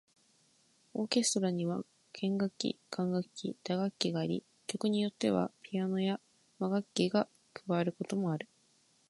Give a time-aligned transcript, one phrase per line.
[0.95, 6.19] オーケストラには弦楽器、管楽器、打楽器があり、曲によってはピアノや
[6.57, 8.47] 和楽器が加わることもある。